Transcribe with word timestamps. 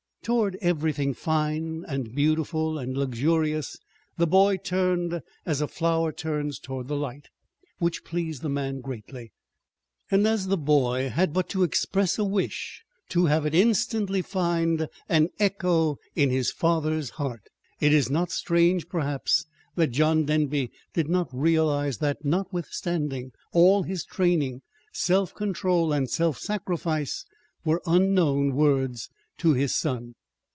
Toward 0.23 0.55
everything 0.57 1.15
fine 1.15 1.83
and 1.87 2.13
beautiful 2.13 2.77
and 2.77 2.95
luxurious 2.95 3.79
the 4.17 4.27
boy 4.27 4.57
turned 4.57 5.19
as 5.47 5.61
a 5.61 5.67
flower 5.67 6.11
turns 6.11 6.59
toward 6.59 6.87
the 6.87 6.95
light, 6.95 7.29
which 7.79 8.03
pleased 8.03 8.43
the 8.43 8.47
man 8.47 8.81
greatly. 8.81 9.31
And 10.11 10.27
as 10.27 10.45
the 10.45 10.59
boy 10.59 11.09
had 11.09 11.33
but 11.33 11.49
to 11.49 11.63
express 11.63 12.19
a 12.19 12.23
wish 12.23 12.83
to 13.09 13.25
have 13.25 13.47
it 13.47 13.55
instantly 13.55 14.21
find 14.21 14.87
an 15.09 15.29
echo 15.39 15.97
in 16.15 16.29
his 16.29 16.51
father's 16.51 17.09
heart, 17.09 17.47
it 17.79 17.91
is 17.91 18.11
not 18.11 18.29
strange, 18.31 18.89
perhaps, 18.89 19.47
that 19.73 19.87
John 19.87 20.25
Denby 20.25 20.69
did 20.93 21.09
not 21.09 21.33
realize 21.35 21.97
that, 21.97 22.23
notwithstanding 22.23 23.31
all 23.53 23.81
his 23.81 24.05
"training," 24.05 24.61
self 24.93 25.33
control 25.33 25.91
and 25.91 26.07
self 26.07 26.37
sacrifice 26.37 27.25
were 27.65 27.81
unknown 27.87 28.53
words 28.53 29.09
to 29.37 29.53
his 29.55 29.73
son. 29.73 30.13